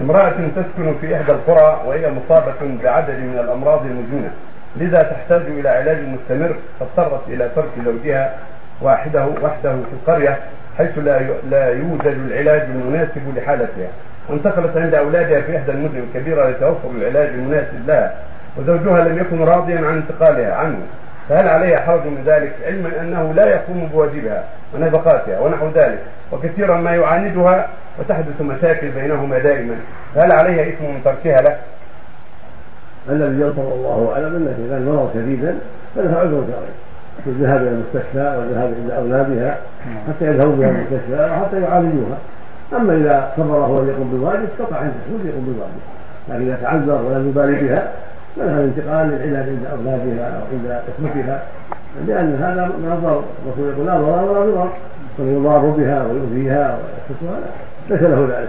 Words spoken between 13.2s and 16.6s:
لحالتها. وانتقلت عند أولادها في إحدى المدن الكبيرة